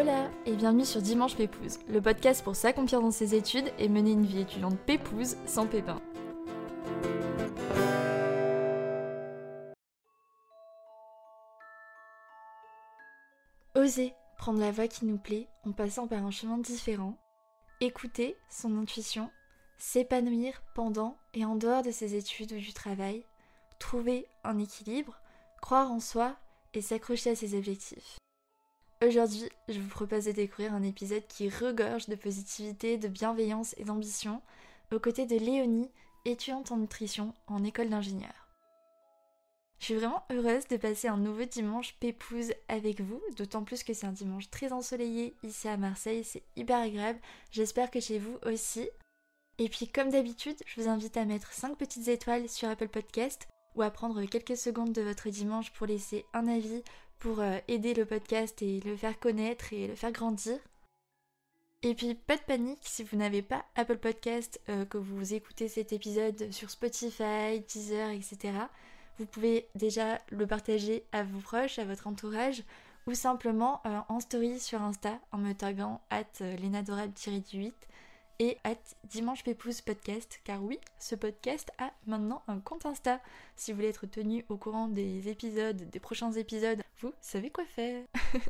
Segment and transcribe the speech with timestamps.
[0.00, 4.12] Hola et bienvenue sur Dimanche Pépouze, le podcast pour s'accomplir dans ses études et mener
[4.12, 6.00] une vie étudiante pépouze sans pépin.
[13.74, 17.18] Oser prendre la voie qui nous plaît en passant par un chemin différent,
[17.82, 19.30] écouter son intuition,
[19.76, 23.26] s'épanouir pendant et en dehors de ses études ou du travail,
[23.78, 25.20] trouver un équilibre,
[25.60, 26.36] croire en soi
[26.72, 28.16] et s'accrocher à ses objectifs.
[29.02, 33.84] Aujourd'hui, je vous propose de découvrir un épisode qui regorge de positivité, de bienveillance et
[33.84, 34.42] d'ambition,
[34.92, 35.90] aux côtés de Léonie,
[36.26, 38.48] étudiante en nutrition en école d'ingénieur.
[39.78, 43.94] Je suis vraiment heureuse de passer un nouveau dimanche pépouze avec vous, d'autant plus que
[43.94, 48.36] c'est un dimanche très ensoleillé ici à Marseille, c'est hyper agréable, j'espère que chez vous
[48.44, 48.86] aussi.
[49.56, 53.48] Et puis comme d'habitude, je vous invite à mettre 5 petites étoiles sur Apple Podcast
[53.74, 56.82] ou à prendre quelques secondes de votre dimanche pour laisser un avis,
[57.20, 60.58] pour euh, aider le podcast et le faire connaître et le faire grandir.
[61.82, 65.68] Et puis pas de panique si vous n'avez pas Apple Podcast, euh, que vous écoutez
[65.68, 68.52] cet épisode sur Spotify, Deezer, etc.
[69.18, 72.64] Vous pouvez déjà le partager à vos proches, à votre entourage,
[73.06, 77.72] ou simplement euh, en story sur Insta en me taguant at lenadorable-8
[78.40, 83.20] et at Dimanche Pépouze Podcast, car oui, ce podcast a maintenant un compte Insta.
[83.54, 87.66] Si vous voulez être tenu au courant des épisodes, des prochains épisodes, vous savez quoi
[87.66, 88.02] faire.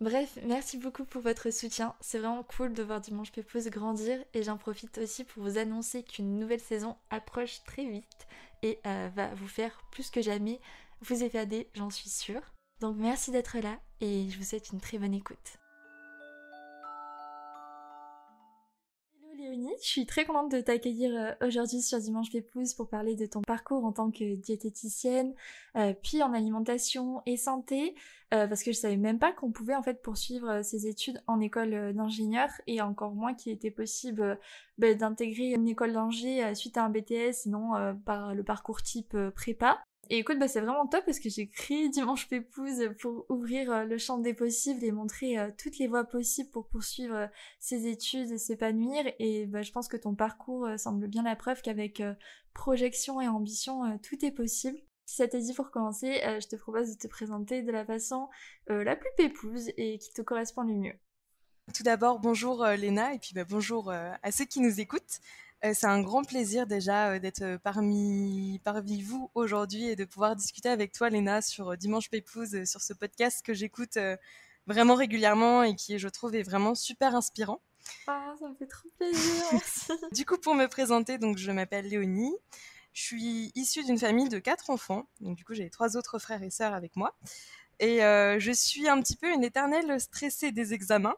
[0.00, 1.94] Bref, merci beaucoup pour votre soutien.
[2.00, 6.02] C'est vraiment cool de voir Dimanche Pépouze grandir et j'en profite aussi pour vous annoncer
[6.02, 8.26] qu'une nouvelle saison approche très vite
[8.62, 10.60] et euh, va vous faire plus que jamais
[11.02, 12.42] vous évader, j'en suis sûre.
[12.80, 15.58] Donc merci d'être là et je vous souhaite une très bonne écoute.
[19.52, 23.40] Je suis très contente de t'accueillir euh, aujourd'hui sur Dimanche Pépouze pour parler de ton
[23.42, 25.34] parcours en tant que diététicienne,
[25.76, 27.94] euh, puis en alimentation et santé,
[28.32, 31.40] euh, parce que je savais même pas qu'on pouvait en fait poursuivre ses études en
[31.40, 34.38] école d'ingénieur et encore moins qu'il était possible
[34.78, 39.82] bah, d'intégrer une école d'ingé suite à un BTS, sinon par le parcours type prépa.
[40.12, 43.84] Et écoute, bah, c'est vraiment top parce que j'ai créé Dimanche Pépouze pour ouvrir euh,
[43.84, 47.26] le champ des possibles et montrer euh, toutes les voies possibles pour poursuivre euh,
[47.60, 49.04] ses études et s'épanouir.
[49.20, 52.02] Et bah, je pense que ton parcours semble bien la preuve qu'avec
[52.54, 54.78] projection et ambition, tout est possible.
[55.06, 58.28] Si ça te dit pour commencer, je te propose de te présenter de la façon
[58.66, 60.94] la plus pépouse et qui te correspond le mieux.
[61.74, 65.20] Tout d'abord, bonjour Léna et puis bah, bonjour à ceux qui nous écoutent.
[65.64, 70.06] Euh, c'est un grand plaisir déjà euh, d'être euh, parmi, parmi vous aujourd'hui et de
[70.06, 73.98] pouvoir discuter avec toi, Léna, sur Dimanche Pépouze, sur ce podcast que j'écoute
[74.66, 77.60] vraiment régulièrement et qui, je trouve, est vraiment super inspirant.
[78.06, 79.44] Ah, ça me fait trop plaisir,
[80.12, 82.34] du coup, pour me présenter, donc je m'appelle Léonie.
[82.92, 85.08] Je suis issue d'une famille de quatre enfants.
[85.20, 87.16] Donc, du coup, j'ai trois autres frères et sœurs avec moi.
[87.78, 91.16] Et je suis un petit peu une éternelle stressée des examens.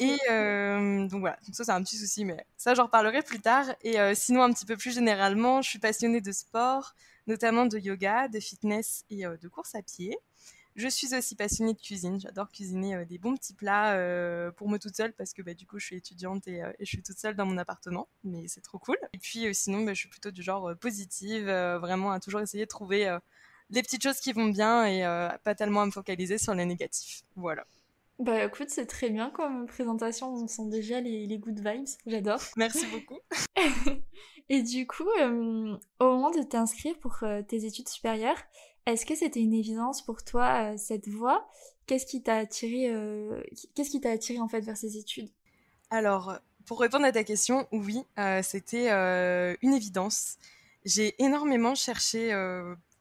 [0.00, 3.40] Et euh, donc voilà, donc ça c'est un petit souci, mais ça j'en reparlerai plus
[3.40, 3.66] tard.
[3.82, 6.94] Et euh, sinon, un petit peu plus généralement, je suis passionnée de sport,
[7.26, 10.18] notamment de yoga, de fitness et euh, de course à pied.
[10.76, 12.20] Je suis aussi passionnée de cuisine.
[12.20, 13.98] J'adore cuisiner des bons petits plats
[14.56, 17.02] pour moi toute seule parce que bah, du coup je suis étudiante et, je suis
[17.02, 18.96] toute seule dans mon appartement, mais c'est trop cool.
[19.12, 22.68] Et puis sinon, bah, je suis plutôt du genre positive, vraiment à toujours essayer de
[22.68, 23.18] trouver
[23.70, 25.02] les petites choses qui vont bien et
[25.42, 27.24] pas tellement à me focaliser sur les négatifs.
[27.34, 27.66] Voilà.
[28.20, 32.42] Bah écoute, c'est très bien comme présentation, on sent déjà les, les good vibes, j'adore.
[32.58, 33.18] Merci beaucoup.
[34.50, 38.36] et du coup, euh, au moment de t'inscrire pour euh, tes études supérieures,
[38.84, 41.48] est-ce que c'était une évidence pour toi euh, cette voie?
[41.86, 42.94] Qu'est-ce qui t'a attiré,
[43.74, 45.30] qu'est-ce qui t'a attiré en fait vers ces études?
[45.88, 48.04] Alors, pour répondre à ta question, oui,
[48.42, 50.36] c'était une évidence.
[50.84, 52.32] J'ai énormément cherché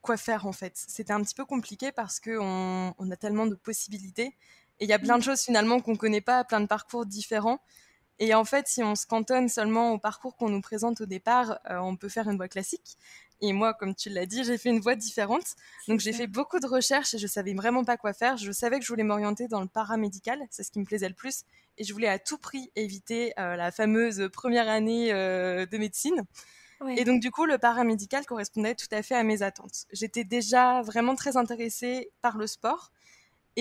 [0.02, 0.74] quoi faire en fait.
[0.76, 4.34] C'était un petit peu compliqué parce qu'on on a tellement de possibilités
[4.80, 7.06] et il y a plein de choses finalement qu'on ne connaît pas, plein de parcours
[7.06, 7.60] différents.
[8.20, 11.60] Et en fait, si on se cantonne seulement au parcours qu'on nous présente au départ,
[11.70, 12.98] euh, on peut faire une voie classique.
[13.42, 15.56] Et moi, comme tu l'as dit, j'ai fait une voie différente.
[15.88, 18.36] Donc j'ai fait beaucoup de recherches et je savais vraiment pas quoi faire.
[18.36, 21.16] Je savais que je voulais m'orienter dans le paramédical, c'est ce qui me plaisait le
[21.16, 21.44] plus.
[21.78, 26.24] Et je voulais à tout prix éviter euh, la fameuse première année euh, de médecine.
[26.96, 29.86] Et donc du coup, le paramédical correspondait tout à fait à mes attentes.
[29.92, 32.92] J'étais déjà vraiment très intéressée par le sport.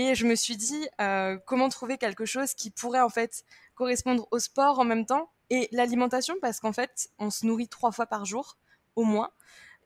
[0.00, 3.42] Et je me suis dit, euh, comment trouver quelque chose qui pourrait en fait
[3.74, 7.90] correspondre au sport en même temps et l'alimentation, parce qu'en fait, on se nourrit trois
[7.90, 8.58] fois par jour,
[8.94, 9.32] au moins.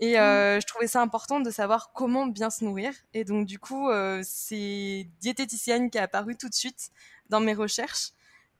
[0.00, 0.60] Et euh, mmh.
[0.60, 2.92] je trouvais ça important de savoir comment bien se nourrir.
[3.14, 6.90] Et donc, du coup, euh, c'est diététicienne qui est apparu tout de suite
[7.30, 8.10] dans mes recherches.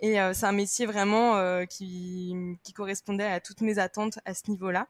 [0.00, 2.34] Et c'est un métier vraiment qui,
[2.64, 4.88] qui, correspondait à toutes mes attentes à ce niveau-là.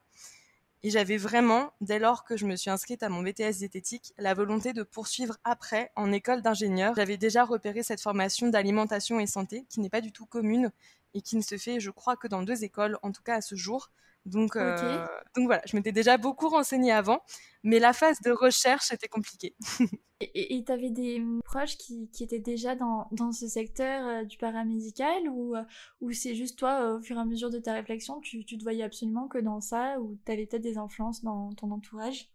[0.85, 4.33] Et j'avais vraiment, dès lors que je me suis inscrite à mon BTS diététique, la
[4.33, 6.93] volonté de poursuivre après en école d'ingénieur.
[6.95, 10.71] J'avais déjà repéré cette formation d'alimentation et santé qui n'est pas du tout commune
[11.13, 13.41] et qui ne se fait, je crois, que dans deux écoles, en tout cas à
[13.41, 13.91] ce jour.
[14.25, 15.05] Donc, euh,
[15.35, 17.21] donc voilà, je m'étais déjà beaucoup renseignée avant,
[17.63, 19.55] mais la phase de recherche était compliquée.
[20.21, 24.23] et tu avais des hum, proches qui, qui étaient déjà dans, dans ce secteur euh,
[24.23, 25.63] du paramédical ou, euh,
[25.99, 28.63] ou c'est juste toi, au fur et à mesure de ta réflexion, tu, tu te
[28.63, 32.32] voyais absolument que dans ça ou tu avais peut-être des influences dans ton entourage?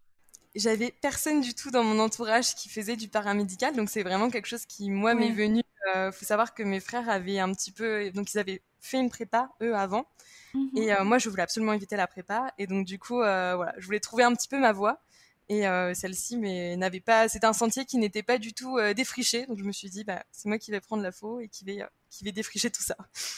[0.55, 4.47] J'avais personne du tout dans mon entourage qui faisait du paramédical, donc c'est vraiment quelque
[4.47, 5.61] chose qui, moi, m'est venu.
[5.95, 8.11] Il faut savoir que mes frères avaient un petit peu.
[8.11, 10.05] Donc ils avaient fait une prépa, eux, avant.
[10.53, 10.69] Mhm.
[10.75, 12.53] Et euh, moi, je voulais absolument éviter la prépa.
[12.57, 15.01] Et donc, du coup, euh, voilà, je voulais trouver un petit peu ma voie.
[15.49, 17.27] Et euh, celle-ci, mais n'avait pas.
[17.27, 19.45] C'était un sentier qui n'était pas du tout défriché.
[19.47, 21.65] Donc, je me suis dit, bah, c'est moi qui vais prendre la faux et qui
[21.65, 22.95] vais, qui vais défricher tout ça.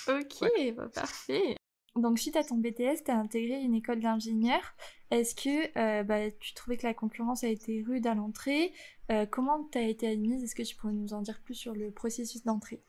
[0.07, 1.55] Ok, bah, parfait.
[1.95, 4.61] Donc, suite à ton BTS, tu as intégré une école d'ingénieur.
[5.11, 8.73] Est-ce que bah, tu trouvais que la concurrence a été rude à l'entrée?
[9.29, 10.43] Comment tu as été admise?
[10.43, 12.81] Est-ce que tu pourrais nous en dire plus sur le processus d'entrée?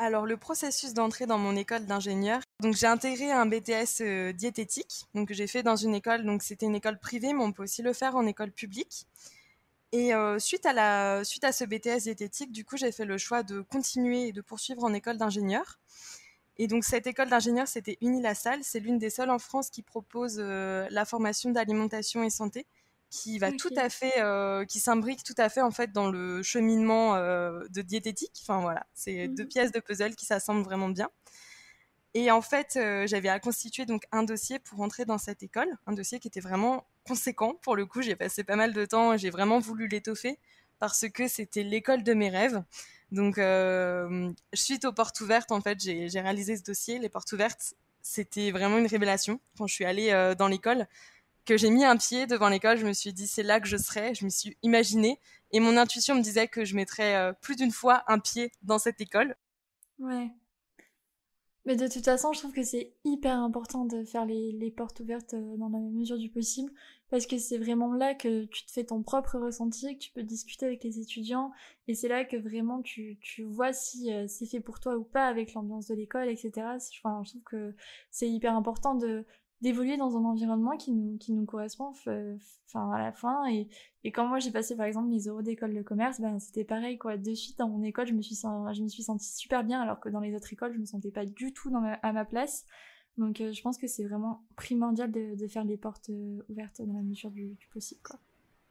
[0.00, 5.06] Alors le processus d'entrée dans mon école d'ingénieur, donc j'ai intégré un BTS euh, diététique,
[5.12, 7.82] donc j'ai fait dans une école, donc c'était une école privée, mais on peut aussi
[7.82, 9.08] le faire en école publique.
[9.90, 13.18] Et euh, suite à la suite à ce BTS diététique, du coup j'ai fait le
[13.18, 15.80] choix de continuer et de poursuivre en école d'ingénieur.
[16.58, 20.36] Et donc cette école d'ingénieur, c'était Unilassal, c'est l'une des seules en France qui propose
[20.38, 22.66] euh, la formation d'alimentation et santé
[23.10, 26.42] qui va tout à fait, euh, qui s'imbrique tout à fait en fait dans le
[26.42, 28.38] cheminement euh, de diététique.
[28.42, 31.08] Enfin voilà, c'est deux mmh pièces de puzzle qui s'assemblent vraiment bien.
[32.14, 35.68] Et en fait, euh, j'avais à constituer donc un dossier pour entrer dans cette école,
[35.86, 37.54] un dossier qui était vraiment conséquent.
[37.62, 40.38] Pour le coup, j'ai passé pas mal de temps, j'ai vraiment voulu l'étoffer
[40.78, 42.62] parce que c'était l'école de mes rêves.
[43.10, 43.40] Donc,
[44.52, 46.98] suite aux portes ouvertes, en fait, j'ai réalisé ce dossier.
[46.98, 49.40] Les portes ouvertes, c'était vraiment une révélation.
[49.56, 50.86] Quand je suis allée dans l'école,
[51.48, 53.78] que j'ai mis un pied devant l'école, je me suis dit c'est là que je
[53.78, 55.18] serai, je me suis imaginée
[55.50, 58.78] et mon intuition me disait que je mettrais euh, plus d'une fois un pied dans
[58.78, 59.34] cette école.
[59.98, 60.28] Ouais.
[61.68, 65.34] Mais de toute façon, je trouve que c'est hyper important de faire les, portes ouvertes
[65.34, 66.72] euh, dans la mesure du possible
[67.10, 70.22] parce que c'est vraiment là que tu te fais ton propre ressenti, que tu peux
[70.22, 71.52] discuter avec les étudiants
[71.86, 75.04] et c'est là que vraiment tu, tu vois si euh, c'est fait pour toi ou
[75.04, 76.50] pas avec l'ambiance de l'école, etc.
[77.04, 77.74] Enfin, je trouve que
[78.10, 79.26] c'est hyper important de
[79.60, 83.68] d'évoluer dans un environnement qui nous, qui nous correspond enfin à la fin et,
[84.04, 86.98] et quand moi j'ai passé par exemple mes euros d'école de commerce ben c'était pareil
[86.98, 89.80] quoi de suite dans mon école je me suis je me suis sentie super bien
[89.80, 91.72] alors que dans les autres écoles je me sentais pas du tout
[92.02, 92.66] à ma place
[93.16, 96.80] donc euh, je pense que c'est vraiment primordial de, de, faire les portes euh, ouvertes
[96.80, 98.18] dans la mesure du, possible quoi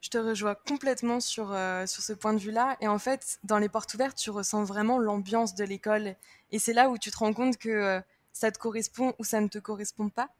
[0.00, 2.76] je te rejoins complètement sur, euh, sur ce point de vue-là.
[2.80, 6.14] Et en fait, dans les portes ouvertes, tu ressens vraiment l'ambiance de l'école.
[6.52, 8.00] Et c'est là où tu te rends compte que
[8.32, 10.30] ça te correspond ou ça ne te correspond pas.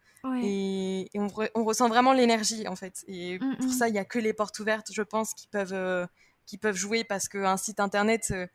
[0.43, 3.05] Et, on, ressent vraiment l'énergie en fait.
[3.06, 3.73] Et mm, pour mm.
[3.73, 6.06] ça, il n'y a que les portes ouvertes, je pense, qui peuvent, euh,
[6.47, 8.47] qui peuvent jouer parce qu'un site internet, euh,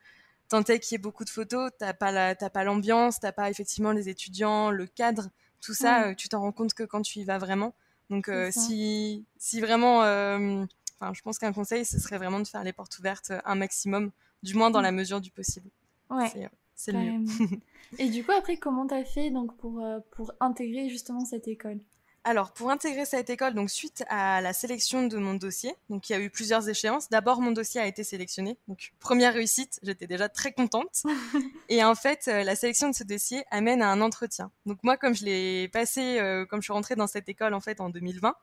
[0.50, 3.50] tant est qu'il y ait beaucoup de photos, tu n'as pas l'ambiance, tu n'as pas
[3.50, 5.30] effectivement les étudiants, le cadre,
[5.62, 7.74] tout ça, euh, tu t'en rends compte que quand tu y vas vraiment.
[8.10, 13.00] Donc si, si vraiment, je pense qu'un conseil, ce serait vraiment de faire les portes
[13.00, 14.12] ouvertes un maximum,
[14.44, 14.84] du moins dans mm.
[14.84, 15.70] la mesure du possible.
[16.10, 17.26] Ouais c'est le mieux.
[18.00, 21.80] Et du coup, après, comment t'as fait donc pour, euh, pour intégrer justement cette école?
[22.26, 26.14] Alors, pour intégrer cette école, donc suite à la sélection de mon dossier, donc il
[26.14, 27.10] y a eu plusieurs échéances.
[27.10, 31.04] D'abord, mon dossier a été sélectionné, donc première réussite, j'étais déjà très contente.
[31.70, 34.52] et en fait, euh, la sélection de ce dossier amène à un entretien.
[34.66, 37.60] Donc moi, comme je l'ai passé, euh, comme je suis rentrée dans cette école en
[37.60, 38.36] fait en 2020,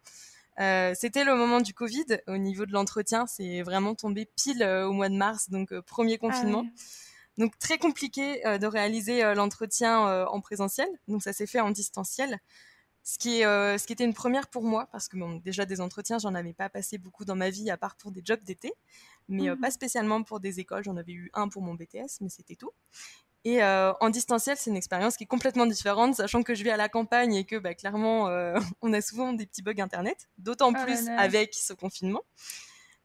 [0.95, 2.21] c'était le moment du Covid.
[2.27, 6.27] Au niveau de l'entretien, c'est vraiment tombé pile au mois de mars, donc premier ah
[6.27, 6.67] confinement.
[7.41, 10.89] Donc très compliqué euh, de réaliser euh, l'entretien euh, en présentiel.
[11.09, 12.39] Donc ça s'est fait en distanciel.
[13.03, 13.45] Ce qui, est,
[13.79, 16.53] ce qui était une première pour moi, parce que bon, déjà des entretiens, j'en avais
[16.53, 18.75] pas passé beaucoup dans ma vie, à part pour des jobs d'été,
[19.27, 19.59] mais mmh.
[19.59, 20.85] pas spécialement pour des écoles.
[20.85, 22.71] J'en avais eu un pour mon BTS, mais c'était tout.
[23.47, 26.77] Et en distanciel, c'est une expérience qui est complètement différente, sachant que je vis à
[26.77, 28.29] la campagne et que bah, clairement,
[28.83, 32.23] on a souvent des petits bugs Internet, d'autant oh plus avec ce confinement.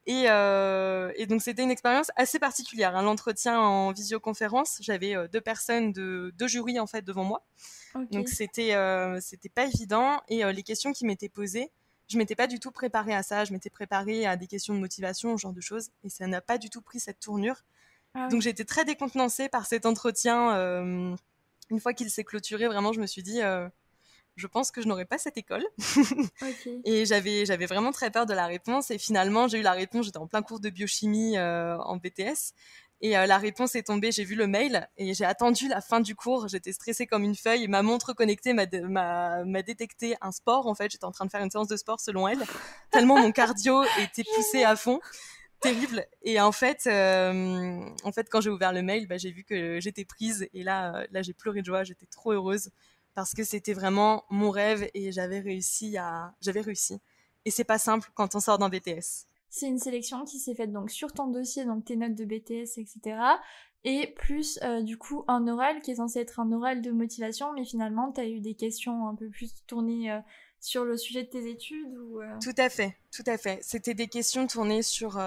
[0.07, 2.95] Euh, et, donc c'était une expérience assez particulière.
[2.95, 3.01] Hein.
[3.01, 7.43] L'entretien en visioconférence, j'avais euh, deux personnes de deux jurys en fait devant moi.
[8.11, 11.71] Donc c'était euh, c'était pas évident et les questions qui m'étaient posées,
[12.09, 13.45] je m'étais pas du tout préparée à ça.
[13.45, 16.41] Je m'étais préparée à des questions de motivation, ce genre de choses, et ça n'a
[16.41, 17.63] pas du tout pris cette tournure.
[18.13, 20.55] Ah donc j'étais très décontenancée par cet entretien.
[21.71, 23.39] une fois qu'il s'est clôturé, vraiment, je me suis dit
[24.35, 25.65] je pense que je n'aurais pas cette école.
[26.85, 28.91] Et j'avais, j'avais vraiment très peur de la réponse.
[28.91, 30.05] Et finalement, j'ai eu la réponse.
[30.05, 32.53] J'étais en plein cours de biochimie euh, en BTS.
[33.01, 35.99] Et euh, la réponse est tombée, j'ai vu le mail et j'ai attendu la fin
[35.99, 36.47] du cours.
[36.47, 37.67] J'étais stressée comme une feuille.
[37.67, 40.67] Ma montre connectée m'a détecté un sport.
[40.67, 42.39] En fait, j'étais en train de faire une séance de sport selon elle.
[42.91, 44.99] Tellement mon cardio était poussé à fond.
[45.59, 46.05] Terrible.
[46.23, 49.79] Et en fait, euh, en fait quand j'ai ouvert le mail, bah, j'ai vu que
[49.81, 50.47] j'étais prise.
[50.53, 51.83] Et là, là j'ai pleuré de joie.
[51.83, 52.71] J'étais trop heureuse
[53.15, 56.35] parce que c'était vraiment mon rêve et j'avais réussi à.
[56.41, 56.99] J'avais réussi.
[57.45, 59.27] Et c'est pas simple quand on sort d'un BTS.
[59.49, 62.77] C'est une sélection qui s'est faite donc sur ton dossier, donc tes notes de BTS,
[62.77, 63.17] etc.
[63.85, 67.53] Et plus euh, du coup un oral qui est censé être un oral de motivation,
[67.53, 70.19] mais finalement tu as eu des questions un peu plus tournées euh,
[70.59, 72.37] sur le sujet de tes études ou, euh?
[72.43, 73.59] Tout à fait, tout à fait.
[73.61, 75.21] C'était des questions tournées sur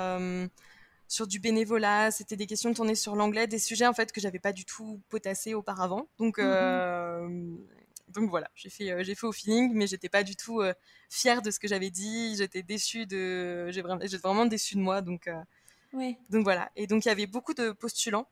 [1.10, 4.40] sur du bénévolat, c'était des questions tournées sur l'anglais, des sujets en fait que j'avais
[4.40, 6.06] pas du tout potassés auparavant.
[6.18, 7.56] Donc mmh
[8.08, 10.72] donc voilà, j'ai fait, euh, j'ai fait au feeling, mais j'étais pas du tout euh,
[11.10, 12.36] fière de ce que j'avais dit.
[12.36, 15.00] J'étais déçue de, j'ai vraiment, j'étais vraiment déçue de moi.
[15.02, 16.70] Donc, euh, donc voilà.
[16.76, 18.28] Et donc il y avait beaucoup de postulants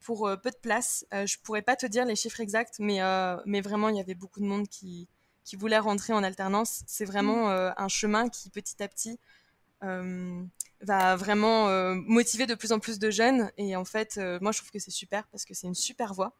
[0.00, 1.04] pour peu de place.
[1.12, 3.00] je pourrais pas te dire les chiffres exacts, mais,
[3.44, 5.08] mais vraiment il y avait beaucoup de monde qui,
[5.44, 6.82] qui voulait rentrer en alternance.
[6.86, 7.74] C'est vraiment mm.
[7.76, 9.18] un chemin qui petit à petit
[9.82, 13.50] va vraiment motiver de plus en plus de jeunes.
[13.58, 16.34] Et en fait, moi je trouve que c'est super parce que c'est une super voie.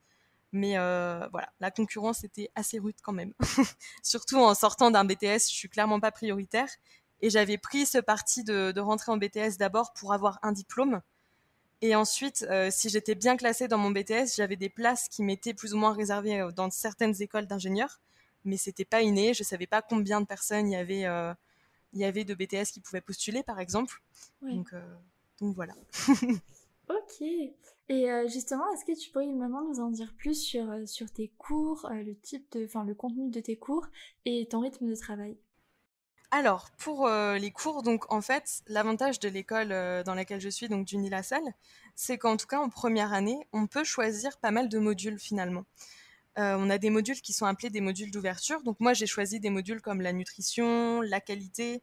[0.52, 3.33] Mais euh, voilà, la concurrence était assez rude quand même.
[4.02, 6.69] Surtout en sortant d'un BTS, je suis clairement pas prioritaire.
[7.23, 11.00] Et j'avais pris ce parti de, rentrer en BTS d'abord pour avoir un diplôme.
[11.83, 15.54] Et ensuite, euh, si j'étais bien classée dans mon BTS, j'avais des places qui m'étaient
[15.54, 18.00] plus ou moins réservées euh, dans certaines écoles d'ingénieurs.
[18.45, 19.35] Mais c'était pas inné.
[19.35, 21.04] Je savais pas combien de personnes il y avait,
[21.92, 24.00] il y avait de BTS qui pouvaient postuler, par exemple.
[24.40, 24.73] Donc,
[25.40, 25.75] donc voilà.
[26.90, 27.26] ok.
[27.90, 31.11] Et euh, justement, est-ce que tu pourrais maintenant nous en dire plus sur, euh, sur
[31.11, 33.87] tes cours, euh, le type de, enfin le contenu de tes cours
[34.25, 35.37] et ton rythme de travail?
[36.32, 39.70] Alors, pour les cours, donc en fait, l'avantage de l'école
[40.04, 40.97] dans laquelle je suis, donc du
[41.97, 45.64] c'est qu'en tout cas en première année, on peut choisir pas mal de modules finalement.
[46.37, 48.62] on a des modules qui sont appelés des modules d'ouverture.
[48.62, 51.82] Donc moi, j'ai choisi des modules comme la nutrition, la qualité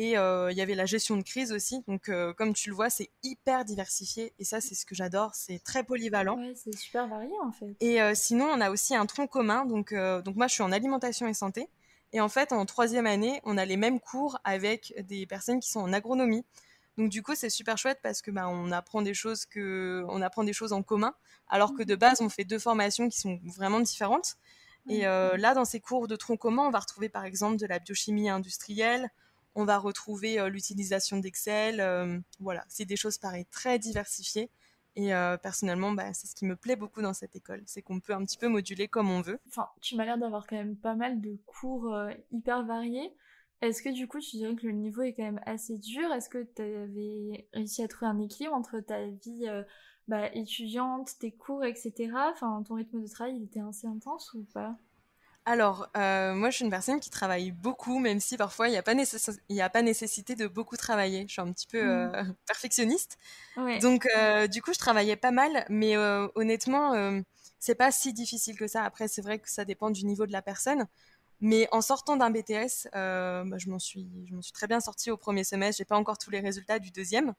[0.00, 1.84] et euh, il y avait la gestion de crise aussi.
[1.86, 4.32] Donc, euh, comme tu le vois, c'est hyper diversifié.
[4.38, 5.34] Et ça, c'est ce que j'adore.
[5.34, 6.38] C'est très polyvalent.
[6.38, 7.76] Ouais, c'est super varié en fait.
[7.80, 9.66] Et euh, sinon, on a aussi un tronc commun.
[9.66, 11.68] Donc, donc, moi, je suis en alimentation et santé.
[12.14, 15.68] Et en fait, en troisième année, on a les mêmes cours avec des personnes qui
[15.68, 16.46] sont en agronomie.
[16.96, 20.22] Donc du coup, c'est super chouette parce que bah, on apprend des choses que on
[20.22, 21.14] apprend des choses en commun,
[21.46, 21.98] alors que de mmh.
[21.98, 24.36] base, on fait deux formations qui sont vraiment différentes.
[24.88, 27.78] Et là, dans ces cours de tronc commun, on va retrouver par exemple de la
[27.78, 29.10] biochimie industrielle,
[29.54, 31.80] on va retrouver euh, l'utilisation d'Excel.
[31.80, 34.50] Euh, voilà, c'est des choses pareilles très diversifiées.
[34.96, 38.00] Et euh, personnellement, bah, c'est ce qui me plaît beaucoup dans cette école, c'est qu'on
[38.00, 39.38] peut un petit peu moduler comme on veut.
[39.48, 41.96] Enfin, tu m'as l'air d'avoir quand même pas mal de cours
[42.32, 43.14] hyper variés.
[43.60, 46.12] Est-ce que du coup, tu dirais que le niveau est quand même assez dur?
[46.12, 49.46] Est-ce que tu avais réussi à trouver un équilibre entre ta vie
[50.08, 52.10] bah, étudiante, tes cours, etc.
[52.32, 54.76] Enfin, ton rythme de travail, il était assez intense ou pas?
[55.50, 58.76] Alors, euh, moi, je suis une personne qui travaille beaucoup, même si parfois il n'y
[58.76, 61.24] a, pas a pas nécessité de beaucoup travailler.
[61.26, 62.14] Je suis un petit peu mmh.
[62.14, 63.18] euh, perfectionniste.
[63.82, 65.96] Donc, euh, du coup, je travaillais pas mal, mais
[66.36, 67.20] honnêtement,
[67.58, 68.84] c'est pas si difficile que ça.
[68.84, 70.86] Après, c'est vrai que ça dépend du niveau de la personne.
[71.40, 74.08] Mais en sortant d'un BTS, bah, je m'en suis,
[74.42, 75.78] suis très bien sortie au premier semestre.
[75.78, 77.34] J'ai pas encore tous les résultats du deuxième.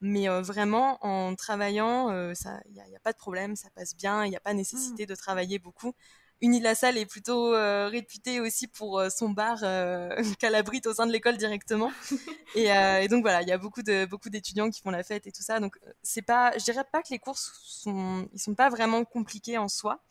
[0.00, 4.30] Mais vraiment, en travaillant, il n'y a, a, pas de problème, ça passe bien, il
[4.30, 4.58] n'y a pas mmh.
[4.58, 5.94] nécessité de travailler beaucoup.
[6.42, 11.06] Unilassal est plutôt euh, réputé aussi pour euh, son bar euh, qu'elle abrite au sein
[11.06, 11.90] de l'école directement.
[12.54, 15.32] et, donc voilà, il y a beaucoup de beaucoup d'étudiants qui font la fête et
[15.32, 15.60] tout ça.
[15.60, 19.56] Donc c'est pas, je dirais pas que les cours sont, ils sont pas vraiment compliqués
[19.56, 20.02] en soi,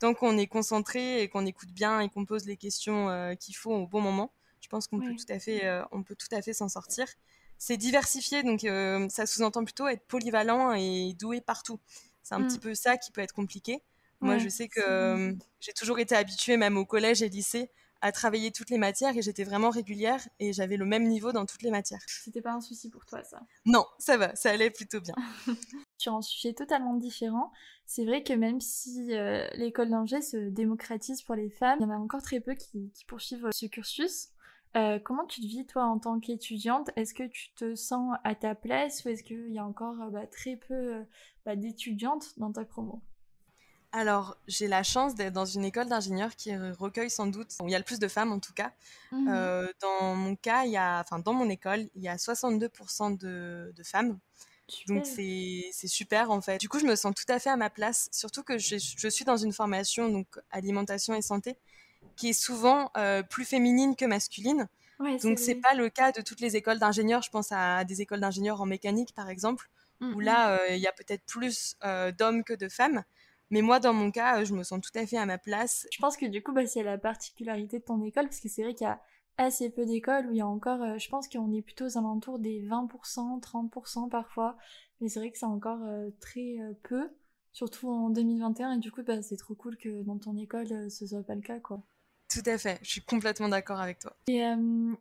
[0.00, 3.72] tant qu'on est concentré et qu'on écoute bien et qu'on pose les questions qu'il faut
[3.72, 4.32] au bon moment.
[4.60, 7.06] Je pense qu'on peut tout à fait, on peut tout à fait s'en sortir.
[7.58, 8.66] C'est diversifié, donc
[9.10, 11.78] ça sous-entend plutôt être polyvalent et doué partout.
[12.22, 12.48] C'est un mm.
[12.48, 13.82] petit peu ça qui peut être compliqué.
[14.20, 17.70] Moi, je sais que euh, j'ai toujours été habituée, même au collège et lycée,
[18.00, 21.46] à travailler toutes les matières et j'étais vraiment régulière et j'avais le même niveau dans
[21.46, 22.00] toutes les matières.
[22.06, 23.40] C'était pas un souci pour toi, ça?
[23.64, 25.14] Non, ça va, ça allait plutôt bien.
[25.98, 27.52] Sur un sujet totalement différent,
[27.86, 31.86] c'est vrai que même si euh, l'école d'ingé se démocratise pour les femmes, il y
[31.86, 34.28] en a encore très peu qui, poursuivent ce cursus.
[34.76, 36.90] Euh, comment tu te vis toi en tant qu'étudiante?
[36.94, 40.26] Est-ce que tu te sens à ta place ou est-ce qu'il y a encore bah,
[40.26, 41.04] très peu
[41.44, 43.02] bah, d'étudiantes dans ta promo?
[43.90, 47.74] Alors, j'ai la chance d'être dans une école d'ingénieurs qui recueille sans doute, il y
[47.74, 48.72] a le plus de femmes en tout cas.
[49.12, 52.16] Mmh euh, dans mon cas, il y a, enfin dans mon école, il y a
[52.16, 54.18] 62% de, femmes.
[54.88, 56.58] Donc c'est super en fait.
[56.58, 59.24] Du coup, je me sens tout à fait à ma place, surtout que je, suis
[59.24, 61.56] dans une formation donc alimentation et santé
[62.16, 64.68] qui est souvent euh, plus féminine que masculine.
[65.22, 67.22] Donc c'est pas le cas de toutes les écoles d'ingénieurs.
[67.22, 70.74] Je pense à des écoles d'ingénieurs en mécanique par exemple où mmh, là, mmh.
[70.74, 71.76] il y a peut-être plus
[72.18, 73.02] d'hommes que de femmes.
[73.50, 75.86] Mais moi, dans mon cas, je me sens tout à fait à ma place.
[75.92, 78.62] Je pense que du coup, bah, c'est la particularité de ton école, parce que c'est
[78.62, 79.00] vrai qu'il y a
[79.38, 81.96] assez peu d'écoles où il y a encore, euh, je pense qu'on est plutôt aux
[81.96, 84.56] alentours des 20%, 30% parfois,
[85.00, 87.08] mais c'est vrai que c'est encore euh, très euh, peu,
[87.52, 91.06] surtout en 2021, et du coup, bah, c'est trop cool que dans ton école, ce
[91.06, 91.82] soit pas le cas, quoi.
[92.38, 94.14] Tout à fait, je suis complètement d'accord avec toi.
[94.28, 94.42] Et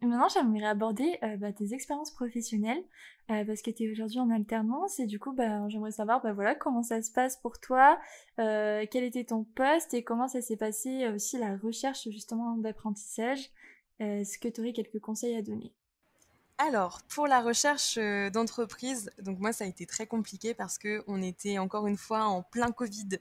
[0.01, 2.83] maintenant, j'aimerais aborder bah, tes expériences professionnelles,
[3.27, 6.55] parce que tu es aujourd'hui en alternance, et du coup, bah, j'aimerais savoir bah, voilà,
[6.55, 7.99] comment ça se passe pour toi,
[8.37, 13.51] quel était ton poste, et comment ça s'est passé aussi la recherche justement d'apprentissage.
[13.99, 15.73] Est-ce que tu aurais quelques conseils à donner?
[16.59, 21.03] Alors, pour la recherche euh, d'entreprise, donc moi ça a été très compliqué parce que
[21.05, 23.19] on était encore une fois en plein Covid.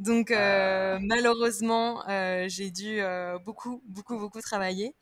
[0.00, 0.98] Donc euh, ah.
[1.02, 3.00] malheureusement, euh, j'ai dû
[3.44, 4.94] beaucoup, beaucoup, beaucoup travailler.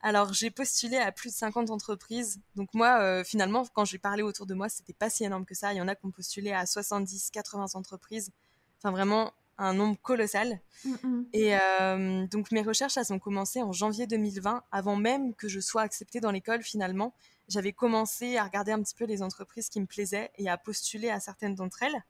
[0.00, 2.40] Alors j'ai postulé à plus de 50 entreprises.
[2.56, 5.72] Donc moi, finalement, quand j'ai parlé autour de moi, c'était pas si énorme que ça.
[5.72, 8.32] Il y en a qui ont postulé à 70, 80 entreprises.
[8.78, 10.60] Enfin vraiment, un nombre colossal.
[10.84, 11.26] Mm, mm.
[11.32, 15.60] Et euh, donc mes recherches, elles ont commencé en janvier 2020, avant même que je
[15.60, 17.14] sois acceptée dans l'école finalement.
[17.48, 21.10] J'avais commencé à regarder un petit peu les entreprises qui me plaisaient et à postuler
[21.10, 22.02] à certaines d'entre elles.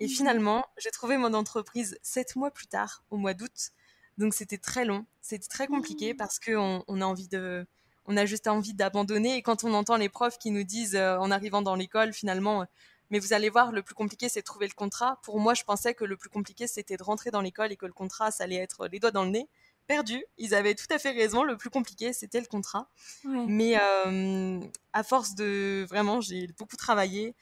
[0.00, 0.10] Et mm.
[0.10, 3.70] finalement, j'ai trouvé mon entreprise sept mois plus tard, au mois d'août.
[4.16, 7.66] Donc c'était très long, c'était très compliqué parce qu'on on a envie de,
[8.06, 9.36] on a juste envie d'abandonner.
[9.36, 12.66] Et quand on entend les profs qui nous disent euh, en arrivant dans l'école, finalement,
[13.10, 15.20] mais vous allez voir, le plus compliqué, c'est de trouver le contrat.
[15.22, 17.86] Pour moi, je pensais que le plus compliqué, c'était de rentrer dans l'école et que
[17.86, 19.48] le contrat, ça allait être les doigts dans le nez.
[19.86, 20.22] Perdu.
[20.36, 21.42] Ils avaient tout à fait raison.
[21.42, 22.90] Le plus compliqué, c'était le contrat.
[23.24, 24.60] Mais euh,
[24.92, 27.34] à force de vraiment, j'ai beaucoup travaillé.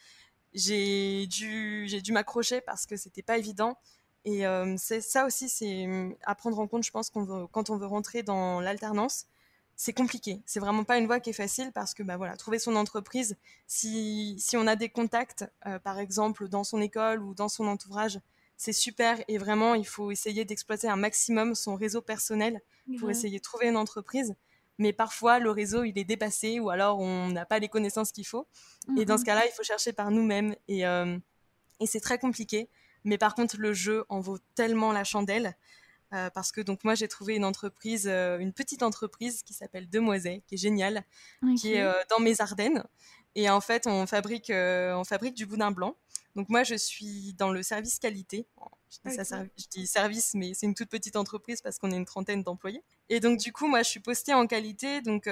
[0.54, 3.76] J'ai dû, j'ai dû m'accrocher parce que c'était pas évident.
[4.24, 5.88] Et euh, c'est ça aussi, c'est
[6.24, 9.26] à prendre en compte, je pense, quand on veut rentrer dans l'alternance
[9.76, 10.40] c'est compliqué.
[10.46, 13.36] C'est vraiment pas une voie qui est facile parce que bah voilà, trouver son entreprise,
[13.66, 17.66] si, si on a des contacts, euh, par exemple dans son école ou dans son
[17.66, 18.18] entourage,
[18.56, 22.62] c'est super et vraiment il faut essayer d'exploiter un maximum son réseau personnel
[22.98, 24.34] pour essayer de trouver une entreprise.
[24.78, 28.26] Mais parfois le réseau il est dépassé ou alors on n'a pas les connaissances qu'il
[28.26, 28.46] faut.
[28.98, 29.26] Et dans ce mhm.
[29.26, 31.18] cas-là, il faut chercher par nous-mêmes et, euh,
[31.80, 32.70] et c'est très compliqué.
[33.04, 35.54] Mais par contre, le jeu en vaut tellement la chandelle.
[36.12, 39.90] Euh, parce que donc moi j'ai trouvé une entreprise, euh, une petite entreprise qui s'appelle
[39.90, 41.04] Demoiselle, qui est géniale,
[41.58, 42.84] qui est euh, dans mes Ardennes.
[43.34, 45.94] Et en fait, on fabrique, on fabrique du boudin blanc.
[46.36, 48.46] Donc moi, je suis dans le service qualité.
[48.88, 51.96] Je dis, ça, je dis service, mais c'est une toute petite entreprise parce qu'on est
[51.96, 52.82] une trentaine d'employés.
[53.10, 55.02] Et donc du coup, moi, je suis postée en qualité.
[55.02, 55.28] Donc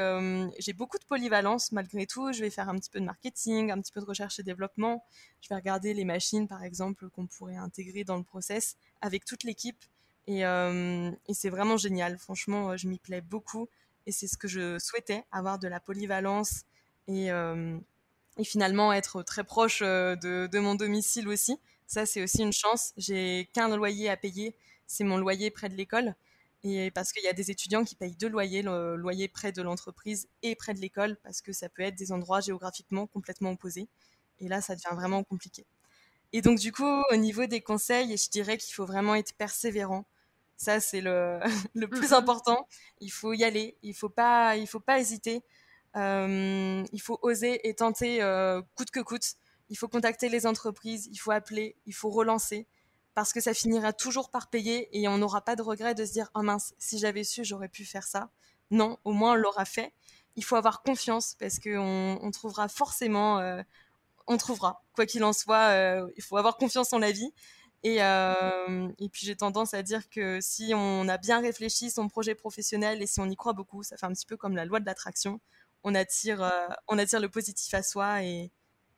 [0.58, 2.30] j'ai beaucoup de polyvalence malgré tout.
[2.34, 5.02] Je vais faire un petit peu de marketing, un petit peu de recherche et développement.
[5.40, 9.44] Je vais regarder les machines, par exemple, qu'on pourrait intégrer dans le process avec toute
[9.44, 9.82] l'équipe.
[10.28, 12.18] Euh, et, c'est vraiment génial.
[12.18, 13.68] Franchement, euh, je m'y plais beaucoup.
[14.06, 16.64] Et c'est ce que je souhaitais, avoir de la polyvalence
[17.08, 17.78] et, euh,
[18.42, 21.58] finalement être très proche de, de, mon domicile aussi.
[21.87, 22.92] Ça, c'est aussi une chance.
[22.96, 24.56] J'ai qu'un loyer à payer.
[24.87, 26.14] C'est mon loyer près de l'école.
[26.64, 29.60] Et parce qu'il y a des étudiants qui payent deux loyers, le loyer près de
[29.62, 33.87] l'entreprise et près de l'école, parce que ça peut être des endroits géographiquement complètement opposés.
[34.40, 35.66] Et là, ça devient vraiment compliqué.
[36.32, 40.04] Et donc, du coup, au niveau des conseils, je dirais qu'il faut vraiment être persévérant.
[40.57, 41.40] Ça, c'est le,
[41.75, 42.14] le plus mm-hmm.
[42.14, 42.69] important.
[43.01, 43.77] Il faut y aller.
[43.83, 45.43] Il faut pas, il faut pas hésiter.
[45.97, 49.35] Euh, il faut oser et tenter euh, coûte que coûte.
[49.69, 51.09] Il faut contacter les entreprises.
[51.11, 51.77] Il faut appeler.
[51.87, 52.67] Il faut relancer
[53.14, 56.12] parce que ça finira toujours par payer et on n'aura pas de regret de se
[56.12, 58.31] dire oh mince, si j'avais su, j'aurais pu faire ça.
[58.73, 59.93] Non, au moins on l'aura fait.
[60.35, 63.62] Il faut avoir confiance parce qu'on on trouvera forcément, euh,
[64.27, 66.01] on trouvera quoi qu'il en soit.
[66.17, 67.33] il faut avoir confiance en la vie
[67.85, 72.09] et, euh, et puis j'ai tendance à dire que si on a bien réfléchi son
[72.09, 74.64] projet professionnel et si on y croit beaucoup, ça fait un petit peu comme la
[74.64, 75.38] loi de l'attraction.
[75.85, 78.51] On attire, euh, on attire le positif à soi et,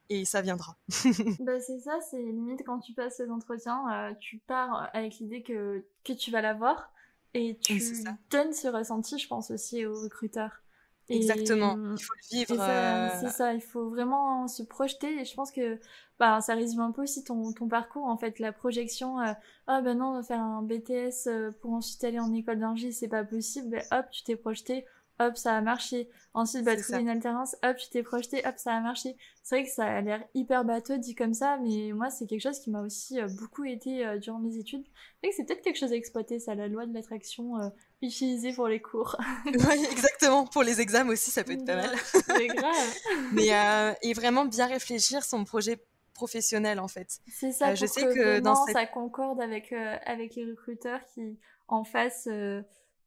[0.09, 0.77] et ça viendra.
[1.40, 5.42] bah c'est ça, c'est limite quand tu passes les entretiens, euh, tu pars avec l'idée
[5.42, 6.92] que, que tu vas l'avoir
[7.35, 7.83] et tu
[8.31, 10.62] donnes ce ressenti, je pense aussi aux recruteurs.
[11.09, 13.11] Exactement, il faut le vivre.
[13.21, 15.79] C'est ça, il faut vraiment se projeter et je pense que
[16.19, 19.21] bah, ça résume un peu aussi ton, ton parcours en fait, la projection.
[19.21, 19.33] Euh,
[19.66, 22.90] ah ben non, on va faire un BTS euh, pour ensuite aller en école d'ingé,
[22.92, 23.69] c'est pas possible.
[23.71, 24.87] Ben, hop, tu t'es projeté,
[25.20, 26.09] hop, ça a marché.
[26.35, 29.16] Ensuite, bah, trouver une alternance, hop, tu t'es projeté, hop, ça a marché.
[29.42, 32.42] C'est vrai que ça a l'air hyper bateau dit comme ça, mais moi, c'est quelque
[32.42, 34.85] chose qui m'a aussi euh, beaucoup aidé euh, durant mes études.
[35.22, 37.68] C'est c'est peut-être quelque chose à exploiter, ça, la loi de l'attraction euh,
[38.02, 39.16] utilisée pour les cours.
[39.46, 40.46] oui, exactement.
[40.46, 41.96] Pour les examens aussi, ça peut être pas mal.
[42.12, 42.94] c'est grave.
[43.33, 45.79] mais, et vraiment bien réfléchir son projet
[46.12, 47.20] professionnel, en fait.
[47.29, 52.29] C'est ça, je sais que, dans ça concorde avec, avec les recruteurs qui, en face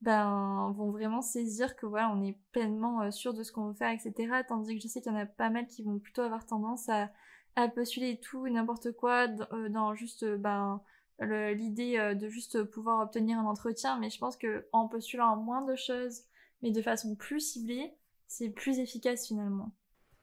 [0.01, 3.73] ben, vont vraiment saisir que voilà, on est pleinement euh, sûr de ce qu'on veut
[3.73, 4.43] faire, etc.
[4.47, 6.87] Tandis que je sais qu'il y en a pas mal qui vont plutôt avoir tendance
[6.89, 7.09] à,
[7.55, 10.81] à postuler tout et n'importe quoi dans, juste ben
[11.21, 15.75] l'idée de juste pouvoir obtenir un entretien, mais je pense que en postulant moins de
[15.75, 16.21] choses,
[16.61, 17.93] mais de façon plus ciblée,
[18.29, 19.71] c'est plus efficace finalement.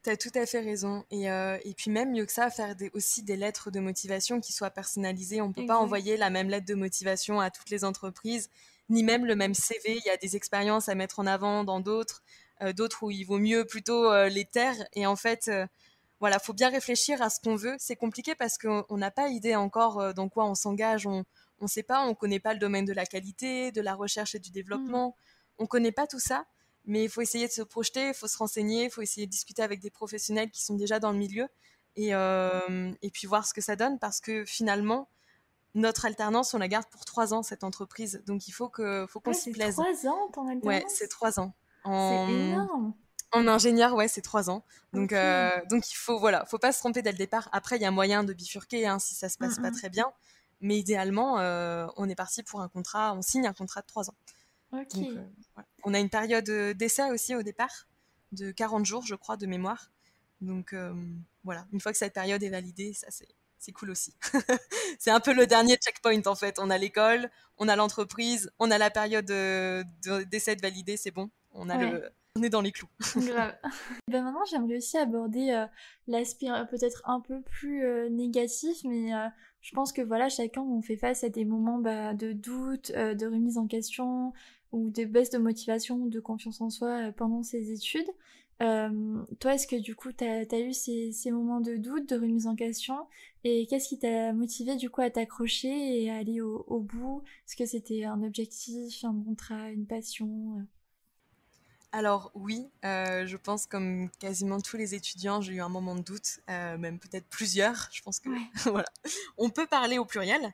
[0.02, 1.04] Tu as tout à fait raison.
[1.10, 4.40] Et, euh, et, puis même mieux que ça, faire des, aussi des lettres de motivation
[4.40, 5.42] qui soient personnalisées.
[5.42, 8.48] On ne peut pas envoyer la même lettre de motivation à toutes les entreprises,
[8.88, 9.96] ni même le même CV.
[9.96, 12.22] Il y a des expériences à mettre en avant dans d'autres,
[12.62, 14.76] euh, d'autres où il vaut mieux plutôt euh, les taire.
[14.94, 15.50] Et en fait,
[16.20, 17.76] voilà, faut bien réfléchir à ce qu'on veut.
[17.78, 21.06] C'est compliqué parce qu'on n'a pas idée encore dans quoi on s'engage.
[21.06, 21.24] On
[21.60, 24.34] ne sait pas, on ne connaît pas le domaine de la qualité, de la recherche
[24.34, 25.08] et du développement.
[25.08, 25.54] Mmh.
[25.58, 26.46] On ne connaît pas tout ça
[26.86, 29.30] mais il faut essayer de se projeter, il faut se renseigner, il faut essayer de
[29.30, 31.48] discuter avec des professionnels qui sont déjà dans le milieu
[31.96, 35.08] et, euh, et puis voir ce que ça donne parce que finalement,
[35.76, 38.22] notre alternance, on la garde pour trois ans, cette entreprise.
[38.26, 39.76] Donc il faut qu'on faut qu'on s'y plaise.
[39.76, 40.64] C'est trois ans ton alternance?
[40.64, 41.54] Ouais, c'est trois ans.
[41.84, 42.26] En...
[42.26, 42.94] C'est énorme.
[43.32, 44.64] En ingénieur, ouais, c'est trois ans.
[44.92, 47.48] Donc, euh, donc il faut, voilà, faut pas se tromper dès le départ.
[47.52, 50.10] Après, il y a moyen de bifurquer hein, si ça se passe pas très bien.
[50.60, 54.08] Mais idéalement, euh, on est parti pour un contrat, on signe un contrat de trois
[54.08, 54.16] ans.
[54.72, 54.96] Ok.
[55.84, 57.86] On a une période euh, d'essai aussi au départ,
[58.32, 59.90] de 40 jours, je crois, de mémoire.
[60.40, 60.94] Donc euh,
[61.44, 63.28] voilà, une fois que cette période est validée, ça c'est
[63.72, 64.14] cool aussi.
[64.98, 66.58] c'est un peu le dernier checkpoint en fait.
[66.58, 69.84] On a l'école, on a l'entreprise, on a la période euh,
[70.30, 71.30] d'essai de, validée, c'est bon.
[71.52, 72.88] On, a le, on est dans les clous.
[73.16, 73.54] Grave.
[74.08, 75.66] ben maintenant, j'aimerais aussi aborder
[76.06, 79.10] l'aspect peut-être un peu plus négatif, mais
[79.62, 83.26] je pense que voilà, chacun on fait face à des moments bah, de doute, de
[83.26, 84.32] remise en question,
[84.72, 88.08] ou des baisses de motivation de confiance en soi euh, pendant ses études.
[88.62, 92.46] Euh, toi, est-ce que du coup, tu as, eu ces, moments de doute, de remise
[92.46, 93.06] en question?
[93.44, 97.22] Et qu'est-ce qui t'a motivé du coup à t'accrocher et à aller au, bout?
[97.46, 100.66] Est-ce que c'était un objectif, un contrat, une passion
[101.92, 106.02] alors oui, euh, je pense comme quasiment tous les étudiants, j'ai eu un moment de
[106.02, 107.88] doute, même peut-être plusieurs.
[107.90, 108.28] Je pense que
[108.70, 108.88] voilà,
[109.38, 110.52] on peut parler au pluriel.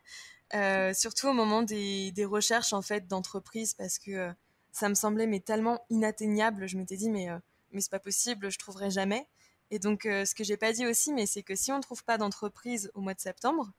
[0.55, 4.33] Euh, surtout au moment des, recherches en fait d'entreprise parce que euh,
[4.71, 6.67] ça me semblait mais tellement inatteignable.
[6.67, 7.39] Je m'étais dit mais euh,
[7.73, 9.27] mais c'est pas possible, je trouverai jamais.
[9.71, 12.05] Et donc ce que j'ai pas dit aussi, mais c'est que si on ne trouve
[12.05, 13.73] pas d'entreprise au mois de septembre,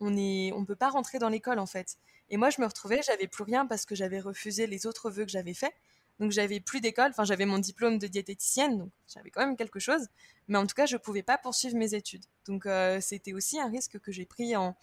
[0.00, 1.96] on est on peut pas rentrer dans l'école en fait.
[2.30, 5.24] Et moi je me retrouvais, j'avais plus rien parce que j'avais refusé les autres vœux
[5.24, 5.74] que j'avais faits.
[6.18, 9.78] Donc j'avais plus d'école, enfin j'avais mon diplôme de diététicienne, donc j'avais quand même quelque
[9.78, 10.08] chose,
[10.48, 12.24] mais en tout cas je pouvais pas poursuivre mes études.
[12.46, 12.66] Donc
[13.00, 14.76] c'était aussi un risque que j'ai pris en,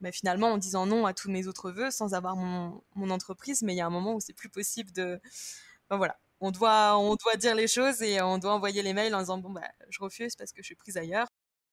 [0.00, 3.62] bah, finalement en disant non à tous mes autres vœux sans avoir mon, mon entreprise.
[3.62, 5.20] Mais il y a un moment où c'est plus possible de.
[5.90, 6.18] voilà.
[6.40, 9.38] On doit, on doit dire les choses et on doit envoyer les mails en disant
[9.38, 11.28] bon, bah, je refuse parce que je suis prise ailleurs.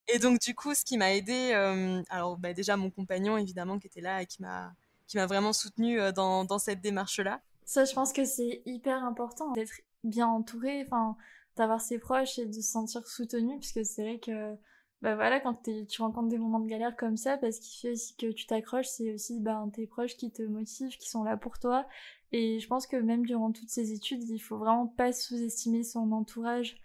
[0.10, 3.80] Et donc, du coup, ce qui m'a aidé, euh, alors bah, déjà mon compagnon évidemment
[3.80, 4.74] qui était là et qui m'a
[5.08, 7.42] qui m'a vraiment soutenu euh, dans, dans cette démarche-là.
[7.66, 9.72] Ça, je pense que c'est hyper important d'être
[10.04, 11.18] bien entouré, enfin,
[11.56, 14.56] d'avoir ses proches et de se sentir soutenu, puisque c'est vrai que
[15.02, 18.16] bah voilà, quand tu rencontres des moments de galère comme ça, parce qu'il fait aussi
[18.16, 21.60] que tu t'accroches, c'est aussi bah, tes proches qui te motivent, qui sont là pour
[21.60, 21.86] toi.
[22.32, 26.12] Et je pense que même durant toutes ces études, il faut vraiment pas sous-estimer son
[26.12, 26.78] entourage.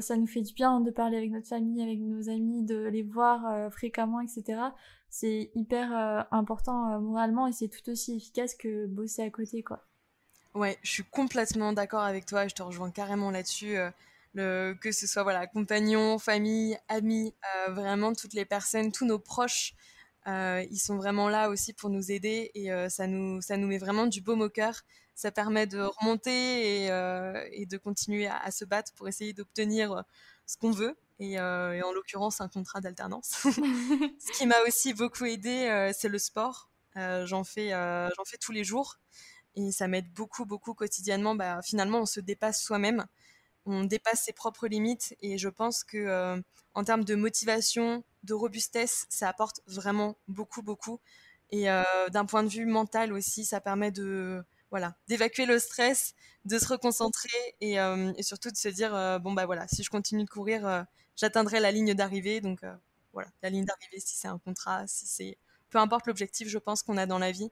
[0.00, 3.02] Ça nous fait du bien de parler avec notre famille, avec nos amis, de les
[3.02, 4.60] voir euh, fréquemment, etc.
[5.10, 9.62] C'est hyper euh, important euh, moralement et c'est tout aussi efficace que bosser à côté,
[9.62, 9.84] quoi.
[10.54, 13.76] Ouais, je suis complètement d'accord avec toi, je te rejoins carrément là-dessus
[14.34, 17.34] que ce soit voilà, compagnons, famille, amis,
[17.70, 19.74] vraiment toutes les personnes, tous nos proches,
[20.70, 23.78] ils sont vraiment là aussi pour nous aider et euh, ça, nous, ça nous met
[23.78, 24.82] vraiment du baume au cœur.
[25.14, 30.04] Ça permet de remonter et, de continuer à, se battre pour essayer d'obtenir
[30.46, 30.96] ce qu'on veut.
[31.18, 33.30] Et, en l'occurrence, un contrat d'alternance.
[33.42, 36.70] ce qui m'a aussi beaucoup aidé, c'est le sport.
[36.94, 39.00] j'en fais, j'en fais tous les jours
[39.56, 41.34] et ça m'aide beaucoup, beaucoup quotidiennement.
[41.34, 43.04] Bah, finalement, on se dépasse soi-même
[43.68, 46.40] on dépasse ses propres limites et je pense que euh,
[46.74, 51.00] en termes de motivation, de robustesse, ça apporte vraiment beaucoup, beaucoup.
[51.50, 56.14] Et euh, d'un point de vue mental aussi, ça permet de voilà d'évacuer le stress,
[56.44, 60.24] de se reconcentrer et, euh, surtout de se dire bon bah voilà, si je continue
[60.24, 62.40] de courir, j'atteindrai la ligne d'arrivée.
[62.40, 62.60] Donc
[63.12, 65.38] voilà, la ligne d'arrivée, si c'est un contrat, si c'est
[65.70, 67.50] peu importe l'objectif, je pense qu'on a dans la vie.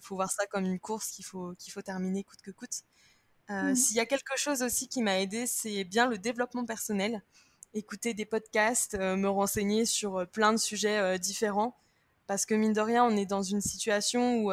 [0.00, 2.82] Faut voir ça comme une course qu'il faut qu'il faut terminer coûte que coûte.
[3.52, 3.76] Euh, mmh.
[3.76, 7.22] S'il y a quelque chose aussi qui m'a aidé, c'est bien le développement personnel.
[7.74, 11.76] Écouter des podcasts, euh, me renseigner sur euh, plein de sujets différents.
[12.26, 14.52] Parce que mine de rien, on est dans une situation où,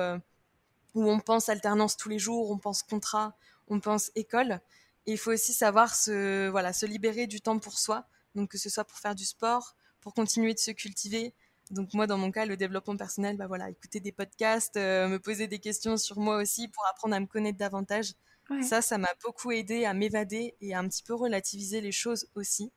[0.96, 4.60] où on pense alternance tous les jours, on pense contrat, on pense école.
[5.06, 8.06] Et il faut aussi savoir se, voilà, se libérer du temps pour soi.
[8.36, 11.34] Donc que ce soit pour faire du sport, pour continuer de se cultiver.
[11.70, 15.48] Donc moi, dans mon cas, le développement personnel, bah voilà, écouter des podcasts, me poser
[15.48, 18.16] des questions sur moi aussi pour apprendre à me connaître davantage.
[18.62, 22.30] Ça, ça m'a beaucoup aidé à m'évader et à un petit peu relativiser les choses
[22.36, 22.72] aussi.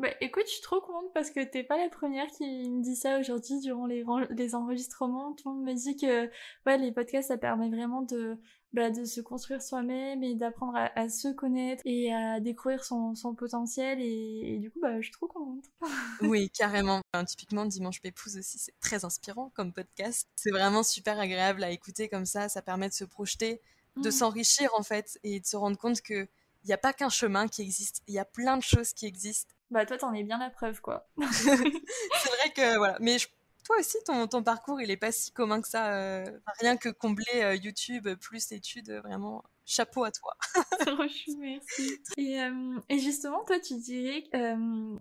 [0.00, 2.96] Bah écoute, je suis trop contente parce que t'es pas la première qui me dit
[2.96, 5.34] ça aujourd'hui durant les, les enregistrements.
[5.34, 6.26] Tout le monde me dit que
[6.66, 8.36] ouais, les podcasts, ça permet vraiment de,
[8.74, 13.36] bah, de se construire soi-même et d'apprendre à, se connaître et à découvrir son, son
[13.36, 14.00] potentiel.
[14.00, 15.64] Et, du coup, bah, je suis trop contente.
[16.22, 17.00] oui, carrément.
[17.24, 20.28] typiquement, Dimanche Pépouze aussi, c'est très inspirant comme podcast.
[20.34, 22.48] C'est vraiment super agréable à écouter comme ça.
[22.48, 23.62] Ça permet de se projeter,
[23.96, 24.12] de mmh.
[24.12, 26.28] s'enrichir en fait et de se rendre compte que
[26.62, 29.04] il n'y a pas qu'un chemin qui existe, il y a plein de choses qui
[29.04, 31.08] existent bah toi, t'en es bien la preuve, quoi.
[31.32, 32.96] c'est vrai que, voilà.
[33.00, 33.16] Mais
[33.64, 35.92] toi aussi, ton, ton, parcours, il est pas si commun que ça.
[35.94, 36.24] Euh,
[36.60, 40.36] rien que combler euh, YouTube plus études, vraiment, chapeau à toi.
[41.38, 41.98] merci.
[42.16, 44.22] Et, euh, et, justement, toi, tu dirais,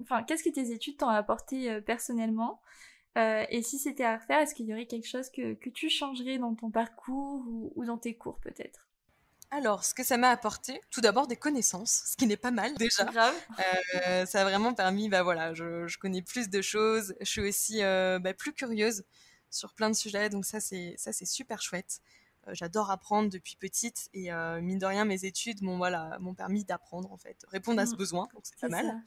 [0.01, 2.59] enfin, qu'est-ce que tes études t'ont apporté personnellement?
[3.15, 6.37] Et si c'était à refaire, est-ce qu'il y aurait quelque chose que, que tu changerais
[6.39, 8.87] dans ton parcours ou, ou dans tes cours, peut-être?
[9.55, 12.73] Alors, ce que ça m'a apporté, tout d'abord des connaissances, ce qui n'est pas mal
[12.75, 13.03] déjà.
[13.03, 13.35] Grave.
[14.07, 17.13] Euh, ça a vraiment permis, bah voilà, je, connais plus de choses.
[17.19, 19.03] Je suis aussi euh, bah, plus curieuse
[19.51, 22.01] sur plein de sujets, donc ça c'est ça c'est super chouette.
[22.47, 26.65] Euh, j'adore apprendre depuis petite et mine de rien mes études m'ont voilà m'ont permis
[26.65, 27.97] d'apprendre en fait, répondre à ce mmh.
[27.97, 29.03] besoin, donc c'est pas mal.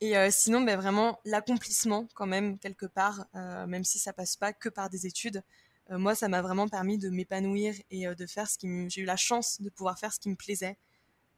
[0.00, 4.68] Et sinon, bah, vraiment l'accomplissement quand même quelque part, même si ça passe pas que
[4.68, 5.42] par des études.
[5.90, 9.02] Euh, moi, ça m'a vraiment permis de m'épanouir et euh, de faire ce qui J'ai
[9.02, 10.76] eu la chance de pouvoir faire ce qui me plaisait.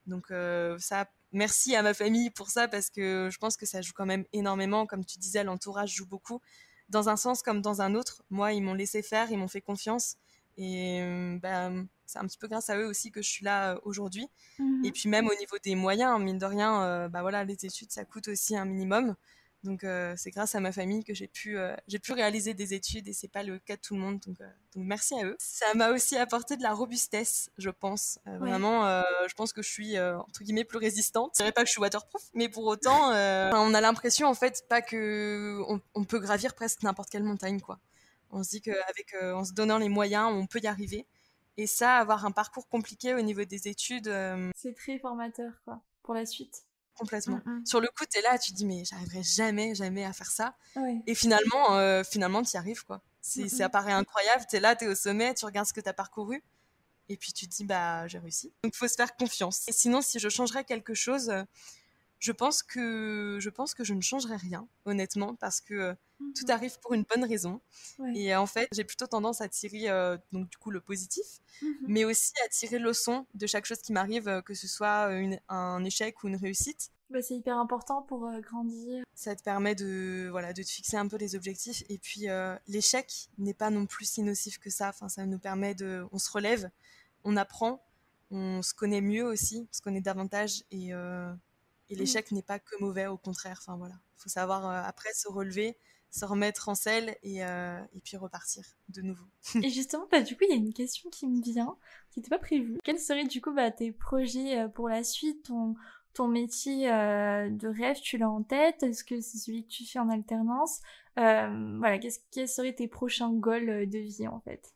[0.06, 3.80] Donc euh, ça, merci à ma famille pour ça parce que je pense que ça
[3.82, 4.86] joue quand même énormément.
[4.86, 6.40] Comme tu disais, l'entourage joue beaucoup.
[6.88, 8.24] Dans un sens comme dans un autre.
[8.30, 10.16] Moi, ils m'ont laissé faire, ils m'ont fait confiance.
[10.56, 11.00] Et
[11.40, 14.28] ben, c'est un petit peu grâce à eux aussi que je suis là aujourd'hui.
[14.58, 17.92] Mmh et puis même au niveau des moyens, mine de rien, bah voilà, les études,
[17.92, 19.14] ça coûte aussi un minimum.
[19.62, 22.72] Donc euh, c'est grâce à ma famille que j'ai pu, euh, j'ai pu réaliser des
[22.72, 24.18] études et c'est pas le cas de tout le monde.
[24.26, 25.36] Donc, euh, donc merci à eux.
[25.38, 28.18] Ça m'a aussi apporté de la robustesse, je pense.
[28.24, 28.84] Vraiment,
[29.28, 31.32] je pense que je suis entre guillemets plus résistante.
[31.34, 34.64] Je dirais pas que je suis waterproof, mais pour autant, on a l'impression en fait
[34.68, 35.60] pas que
[35.94, 37.78] on, peut gravir presque n'importe quelle montagne quoi.
[38.30, 41.06] On se dit qu'avec en se donnant les moyens, on peut y arriver.
[41.60, 44.12] Et ça, avoir un parcours compliqué au niveau des études,
[44.56, 46.64] c'est très formateur quoi pour la suite
[47.00, 47.40] complètement.
[47.44, 47.66] Mm, mm.
[47.66, 50.30] Sur le coup, tu es là, tu te dis, mais j'arriverai jamais, jamais à faire
[50.30, 50.54] ça.
[51.06, 53.02] Et finalement, euh, finalement, tu y arrives, quoi.
[53.20, 55.72] C'est, mm, Ça paraît incroyable, tu es là, tu es au sommet, tu regardes ce
[55.72, 56.42] que tu as parcouru.
[57.08, 58.52] Et puis tu te dis, bah, j'ai réussi.
[58.62, 59.66] Donc, il faut se faire confiance.
[59.66, 61.42] Et sinon, si je changerais quelque chose, euh,
[62.20, 65.94] je pense que je pense que je ne changerais rien, honnêtement, parce que euh,
[66.36, 66.50] tout mhm.
[66.50, 67.60] arrive pour une bonne raison.
[68.14, 69.88] Et en fait, j'ai plutôt tendance à tirer
[70.30, 71.24] donc du coup le positif,
[71.62, 71.74] mhm.
[71.88, 75.10] mais aussi à tirer le leçon de chaque chose qui m'arrive, euh, que ce soit
[75.48, 76.90] un échec ou une réussite.
[77.08, 79.02] Bah, c'est hyper important pour euh, grandir.
[79.14, 82.26] Ça te permet de voilà de te fixer un peu les objectifs et puis
[82.68, 84.90] l'échec n'est pas non plus si nocif que ça.
[84.90, 86.70] Enfin, ça nous permet de, on se relève,
[87.24, 87.82] on apprend,
[88.30, 90.92] on se connaît mieux aussi, on se connaît davantage et
[91.90, 93.58] et l'échec n'est pas que mauvais, au contraire.
[93.60, 95.76] Enfin voilà, faut savoir euh, après se relever,
[96.10, 99.24] se remettre en selle et, euh, et puis repartir de nouveau.
[99.56, 101.76] et justement, bah, du coup, il y a une question qui me vient,
[102.10, 102.78] qui n'était pas prévue.
[102.84, 105.46] Quels seraient du coup bah, tes projets euh, pour la suite?
[105.46, 105.74] Ton,
[106.14, 108.82] ton métier de rêve, tu l'as en tête?
[108.82, 110.80] Est-ce que c'est celui que tu fais en alternance?
[111.16, 114.74] Voilà, quels seraient tes prochains goals de vie en fait?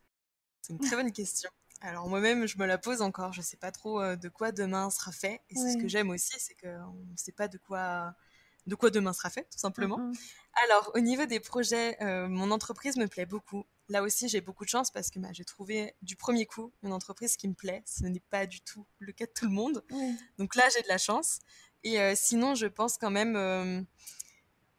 [0.62, 1.50] C'est une très bonne question.
[1.84, 3.34] Alors moi-même, je me la pose encore.
[3.34, 5.42] Je ne sais pas trop euh, de quoi demain sera fait.
[5.50, 8.14] Et c'est ce que j'aime aussi, c'est qu'on ne sait pas de quoi,
[8.66, 10.10] de quoi demain sera fait, tout simplement.
[10.64, 13.66] Alors au niveau des projets, euh, mon entreprise me plaît beaucoup.
[13.90, 16.92] Là aussi, j'ai beaucoup de chance parce que bah, j'ai trouvé du premier coup une
[16.94, 17.82] entreprise qui me plaît.
[17.84, 19.84] Ce n'est pas du tout le cas de tout le monde.
[20.38, 21.40] Donc là, j'ai de la chance.
[21.82, 23.36] Et euh, sinon, je pense quand même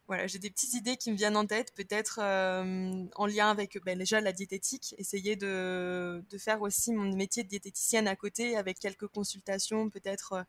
[0.08, 3.82] voilà, j'ai des petites idées qui me viennent en tête, peut-être euh, en lien avec
[3.84, 8.56] ben, déjà la diététique, essayer de, de, faire aussi mon métier de diététicienne à côté
[8.56, 10.44] avec quelques consultations peut-être euh,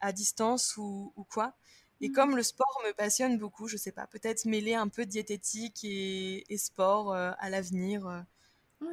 [0.00, 1.54] à distance ou, ou quoi.
[2.00, 2.12] Et mmh.
[2.12, 5.82] comme le sport me passionne beaucoup, je sais pas, peut-être mêler un peu de diététique
[5.82, 8.24] et, et sport euh, à l'avenir.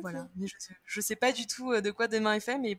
[0.02, 2.78] Voilà, mais je, ne sais pas du tout de quoi demain est fait, mais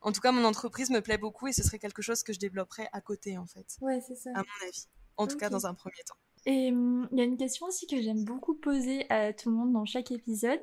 [0.00, 2.38] en tout cas mon entreprise me plaît beaucoup et ce serait quelque chose que je
[2.38, 3.76] développerais à côté en fait.
[3.82, 4.30] Ouais, c'est ça.
[4.30, 4.86] À mon avis,
[5.18, 6.16] en tout cas dans un premier temps.
[6.46, 9.56] Et hum, il y a une question aussi que j'aime beaucoup poser à tout le
[9.56, 10.60] monde dans chaque épisode.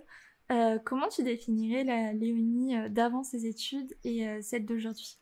[0.51, 5.17] Euh, comment tu définirais la Léonie euh, d'avant ses études et euh, celle d'aujourd'hui?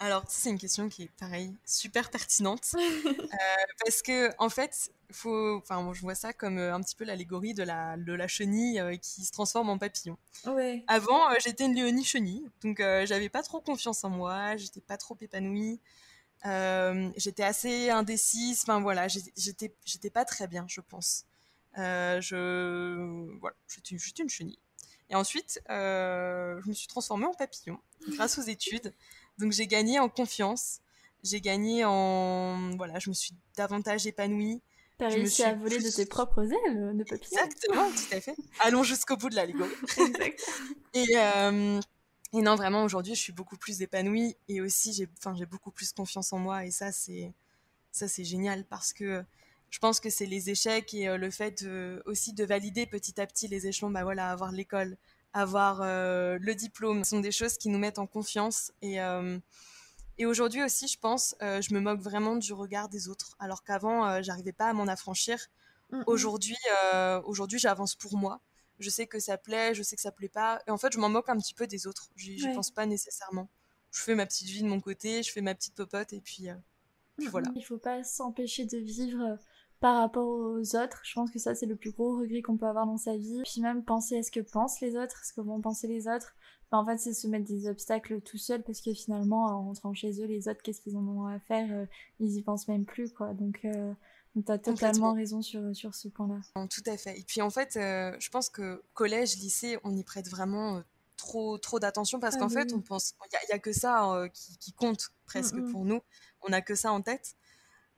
[0.00, 2.72] Alors, c'est une question qui est pareil, super pertinente.
[3.84, 7.62] parce que, en fait, faut, enfin, je vois ça comme un petit peu l'allégorie de
[7.62, 10.18] la, de la chenille qui se transforme en papillon.
[10.46, 10.84] Ouais.
[10.88, 15.16] Avant, j'étais une Léonie chenille, donc j'avais pas trop confiance en moi, j'étais pas trop
[15.20, 15.80] épanouie.
[16.46, 18.62] Euh, j'étais assez indécise.
[18.62, 21.24] Enfin voilà, j'étais, j'étais pas très bien, je pense.
[21.78, 24.58] Euh, je, voilà, j'étais juste une chenille.
[25.10, 27.78] Et ensuite, euh, je me suis transformée en papillon
[28.10, 28.92] grâce aux études.
[29.38, 30.80] Donc j'ai gagné en confiance.
[31.22, 32.76] j'ai gagné en.
[32.76, 34.60] Voilà, je me suis davantage épanouie.
[34.96, 37.36] T'as réussi à voler de tes propres ailes de papier.
[37.36, 38.36] Exactement, tout à fait.
[38.60, 39.64] Allons jusqu'au bout de la Lego.
[39.98, 40.40] exact.
[40.94, 41.16] Et,
[42.36, 46.32] et non, vraiment, aujourd'hui, je suis beaucoup plus épanouie et aussi, j'ai beaucoup plus confiance
[46.32, 46.64] en moi.
[46.64, 47.32] Et ça, c'est
[47.92, 49.24] ça c'est génial parce que
[49.70, 51.64] je pense que c'est les échecs et euh, le fait
[52.06, 54.96] aussi de valider petit à petit les échelons, bah voilà, avoir l'école,
[55.32, 58.72] avoir euh, le diplôme, ce sont des choses qui nous mettent en confiance.
[58.82, 58.96] Et,
[60.18, 64.22] et aujourd'hui aussi, je pense, je me moque vraiment du regard des autres, alors qu'avant,
[64.22, 65.38] j'arrivais pas à m'en affranchir.
[65.90, 66.04] Mm, mm.
[66.08, 66.58] Aujourd'hui,
[67.24, 68.40] aujourd'hui, j'avance pour moi
[68.78, 70.60] je sais que ça plaît, je sais que ça plaît pas.
[70.66, 72.10] Et en fait, je m'en moque un petit peu des autres.
[72.16, 73.48] Je ne pense pas nécessairement.
[73.90, 76.48] Je fais ma petite vie de mon côté, je fais ma petite popote et puis,
[76.48, 76.54] euh,
[77.16, 77.50] puis voilà.
[77.54, 79.36] Il faut pas s'empêcher de vivre euh,
[79.80, 81.00] par rapport aux autres.
[81.04, 83.42] Je pense que ça, c'est le plus gros regret qu'on peut avoir dans sa vie.
[83.44, 86.34] Puis même penser à ce que pensent les autres, ce que vont penser les autres.
[86.72, 90.20] en fait, c'est se mettre des obstacles tout seul parce que finalement, en rentrant chez
[90.20, 91.86] eux, les autres, qu'est-ce qu'ils en ont à faire euh,
[92.18, 93.32] Ils y pensent même plus, quoi.
[93.32, 93.64] Donc,
[94.42, 96.40] tu as totalement raison sur, sur ce point-là.
[96.68, 97.18] Tout à fait.
[97.18, 100.80] Et puis en fait, euh, je pense que collège, lycée, on y prête vraiment euh,
[101.16, 104.28] trop, trop d'attention parce ah qu'en fait, on pense, il n'y a, que ça euh,
[104.28, 106.00] qui, compte presque mm, pour nous.
[106.42, 107.36] On n'a que ça en tête.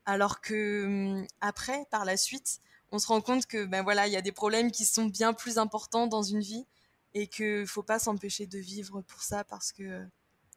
[0.04, 2.60] Alors que hum, après, par la suite,
[2.92, 5.32] on se rend compte que ben voilà, il y a des problèmes qui sont bien
[5.32, 6.66] plus importants dans une vie
[7.14, 10.06] et qu'il ne faut pas s'empêcher de vivre pour ça parce que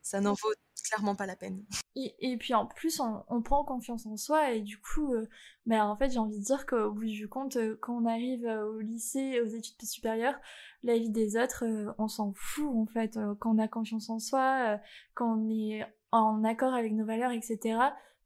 [0.01, 1.63] ça n'en vaut clairement pas la peine.
[1.95, 5.27] Et, et puis en plus, on, prend confiance en soi et du coup, euh,
[5.65, 8.45] ben, en fait, j'ai envie de dire qu'au bout du compte, euh, quand on arrive
[8.45, 10.39] euh, au lycée, aux études supérieures,
[10.83, 11.65] la vie des autres,
[11.97, 13.19] on s'en fout en fait.
[13.39, 14.79] quand on a confiance en soi,
[15.13, 17.79] quand on est en accord avec nos valeurs, etc.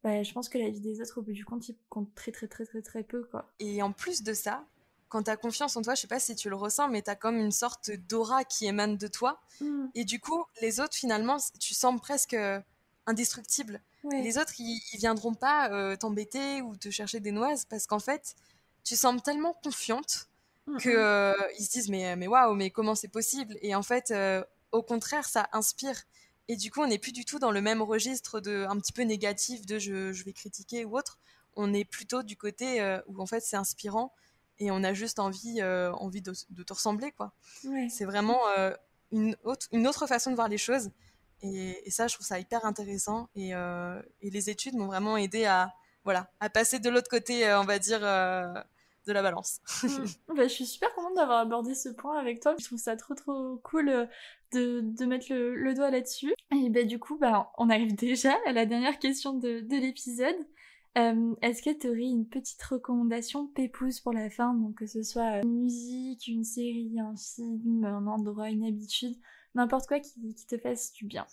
[0.04, 2.32] Ben, je pense que la vie des autres, au bout du compte, il compte très
[2.32, 3.52] très très très très peu quoi.
[3.60, 4.68] Et en plus de ça,
[5.14, 7.12] quand tu as confiance en toi, je sais pas si tu le ressens, mais tu
[7.12, 9.40] as comme une sorte d'aura qui émane de toi.
[9.62, 9.86] Mm.
[9.94, 12.36] Et du coup, les autres, finalement, tu sembles presque
[13.06, 13.80] indestructible.
[14.12, 18.36] Les autres, ils, viendront pas euh, t'embêter ou te chercher des noises parce qu'en fait,
[18.84, 20.30] tu sembles tellement confiante
[20.66, 23.56] qu'ils que euh, ils se disent mais mais waouh, mais comment c'est possible?
[23.62, 26.02] Et en fait, euh, au contraire, ça inspire.
[26.48, 28.94] Et du coup, on n'est plus du tout dans le même registre de un petit
[28.94, 31.20] peu négatif de je, je vais critiquer ou autre.
[31.56, 34.12] On est plutôt du côté où en fait c'est inspirant
[34.60, 37.34] et on a juste envie, euh, envie de, te ressembler, quoi.
[37.90, 38.72] C'est vraiment euh,
[39.12, 40.92] une, autre, une autre façon de voir les choses.
[41.42, 43.30] Et, ça, je trouve ça hyper intéressant.
[43.36, 47.52] Et, euh, et les études m'ont vraiment aidé à, voilà, à passer de l'autre côté,
[47.54, 49.60] on va dire, de la balance.
[49.84, 49.88] Mm.
[50.36, 52.56] Bah, je suis super contente d'avoir abordé ce point avec toi.
[52.60, 54.08] Je trouve ça trop trop cool
[54.54, 56.34] de, de mettre le, doigt là-dessus.
[56.56, 60.38] Et bah, du coup, bah, on arrive déjà à la dernière question de, de l'épisode.
[60.98, 65.02] Euh, est-ce que tu aurais une petite recommandation pépouse pour la fin, donc que ce
[65.02, 69.16] soit une musique, une série, un film, un endroit, une habitude,
[69.56, 71.26] n'importe quoi qui te fasse du bien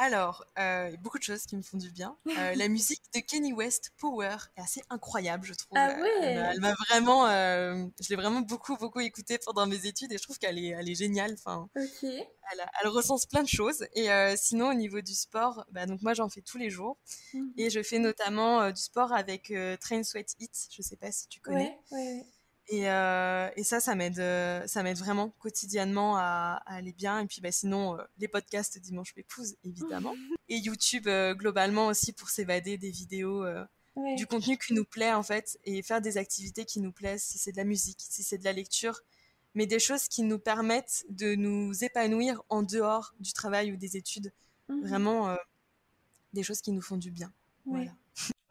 [0.00, 2.16] alors, euh, il y a beaucoup de choses qui me font du bien.
[2.26, 5.76] Euh, la musique de Kenny West, Power, est assez incroyable, je trouve.
[5.76, 6.22] Ah ouais.
[6.22, 10.22] Elle m'a vraiment, euh, je l'ai vraiment beaucoup, beaucoup écoutée pendant mes études et je
[10.22, 11.34] trouve qu'elle est, elle est géniale.
[11.34, 12.02] Enfin, ok.
[12.02, 13.86] Elle, elle, recense plein de choses.
[13.94, 16.96] Et sinon, au niveau du sport, bah, donc moi j'en fais tous les jours
[17.34, 17.52] mhm.
[17.58, 20.68] et je fais notamment du sport avec Train Sweat Eat.
[20.70, 21.78] Je sais pas si tu connais.
[21.90, 22.26] Ouais, ouais.
[22.72, 27.20] Euh, et, ça, ça m'aide, euh, ça m'aide vraiment quotidiennement à, aller bien.
[27.20, 30.14] Et puis, bah, sinon, euh, les podcasts Dimanche Pépouze, évidemment.
[30.48, 33.44] et YouTube, globalement aussi, pour s'évader des vidéos,
[34.16, 37.38] du contenu qui nous plaît, en fait, et faire des activités qui nous plaisent, si
[37.38, 39.00] c'est de la musique, si c'est de la lecture,
[39.54, 43.96] mais des choses qui nous permettent de nous épanouir en dehors du travail ou des
[43.96, 44.32] études.
[44.68, 44.86] Mhm.
[44.86, 45.36] Vraiment,
[46.32, 47.32] des choses qui nous font du bien.
[47.66, 47.92] Voilà.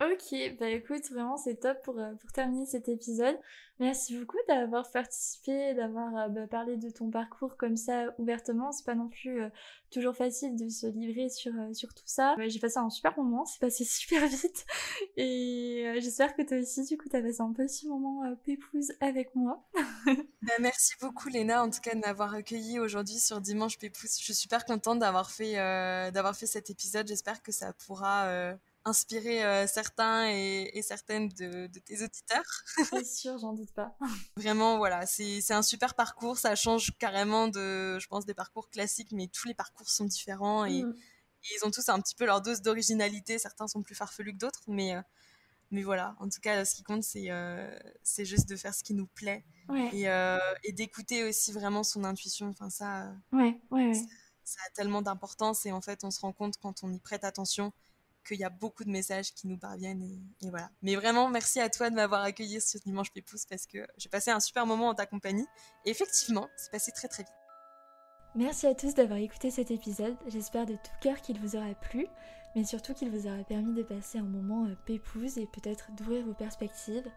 [0.02, 3.38] Ok, bah écoute, vraiment c'est top pour, euh, pour terminer cet épisode.
[3.80, 8.72] Merci beaucoup d'avoir participé, d'avoir euh, bah, parlé de ton parcours comme ça ouvertement.
[8.72, 9.50] C'est pas non plus euh,
[9.92, 12.34] toujours facile de se livrer sur, sur tout ça.
[12.48, 14.66] J'ai passé un super moment, c'est passé super vite.
[15.18, 19.68] Et j'espère que toi aussi, du coup, t'as passé un petit moment pépouze avec moi.
[20.06, 24.18] bah, merci beaucoup Léna, en tout cas de m'avoir accueilli aujourd'hui sur Dimanche Pépouze.
[24.18, 25.56] Je suis super contente d'avoir fait,
[26.14, 27.06] d'avoir fait cet épisode.
[27.06, 32.64] J'espère que ça pourra inspirer euh, certains et, certaines de, tes auditeurs.
[32.90, 33.96] C'est sûr, j'en doute pas.
[34.38, 36.38] Vraiment, voilà, c'est un super parcours.
[36.38, 40.66] Ça change carrément de, je pense, des parcours classiques, mais tous les parcours sont différents
[40.66, 40.96] et, mm.
[41.56, 43.38] ils ont tous un petit peu leur dose d'originalité.
[43.40, 45.02] Certains sont plus farfelus que d'autres, mais, euh,
[45.72, 47.70] mais voilà, en tout cas, ce qui compte, c'est euh,
[48.04, 49.46] c'est juste de faire ce qui nous plaît
[49.94, 50.06] et,
[50.64, 52.50] et d'écouter aussi vraiment son intuition.
[52.50, 53.94] Enfin, ça, ouais, ouais,
[54.44, 57.24] ça a tellement d'importance et en fait, on se rend compte quand on y prête
[57.24, 57.72] attention
[58.24, 60.02] qu'il y a beaucoup de messages qui nous parviennent
[60.42, 60.70] et, voilà.
[60.82, 64.32] Mais vraiment, merci à toi de m'avoir accueilli sur Dimanche Pépousse parce que j'ai passé
[64.32, 65.48] un super moment en ta compagnie
[65.86, 67.34] et effectivement, c'est passé très très vite.
[68.36, 72.06] Merci à tous d'avoir écouté cet épisode, j'espère de tout cœur qu'il vous aura plu,
[72.56, 76.26] mais surtout qu'il vous aura permis de passer un moment euh, pépouze et peut-être d'ouvrir
[76.26, 77.10] vos perspectives.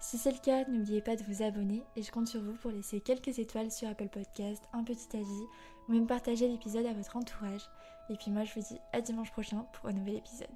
[0.00, 2.70] Si c'est le cas, n'oubliez pas de vous abonner et je compte sur vous pour
[2.70, 5.44] laisser quelques étoiles sur Apple Podcast, un petit avis
[5.88, 7.68] ou même partager l'épisode à votre entourage.
[8.10, 10.48] Et puis moi je vous dis à dimanche prochain pour un nouvel épisode.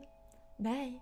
[0.58, 0.98] Bye